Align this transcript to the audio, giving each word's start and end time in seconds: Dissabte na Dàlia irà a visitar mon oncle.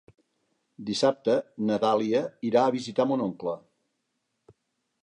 Dissabte 0.87 1.35
na 1.67 1.77
Dàlia 1.85 2.23
irà 2.51 2.65
a 2.65 2.73
visitar 2.79 3.09
mon 3.13 3.25
oncle. 3.31 3.57